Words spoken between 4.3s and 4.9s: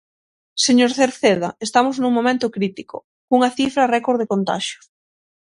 contaxios.